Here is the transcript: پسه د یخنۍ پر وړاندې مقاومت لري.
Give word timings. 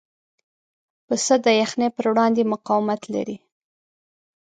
پسه 1.07 1.35
د 1.45 1.47
یخنۍ 1.61 1.89
پر 1.95 2.05
وړاندې 2.11 2.49
مقاومت 2.53 3.01
لري. 3.13 3.37